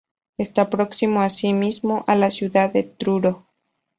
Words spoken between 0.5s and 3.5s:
próximo así mismo a la ciudad de Truro.